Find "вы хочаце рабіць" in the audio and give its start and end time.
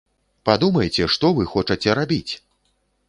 1.41-2.33